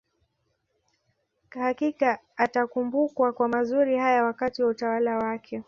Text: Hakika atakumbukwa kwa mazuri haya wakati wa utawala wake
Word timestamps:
Hakika 1.49 2.19
atakumbukwa 2.37 3.33
kwa 3.33 3.47
mazuri 3.47 3.97
haya 3.97 4.23
wakati 4.23 4.63
wa 4.63 4.69
utawala 4.69 5.17
wake 5.17 5.59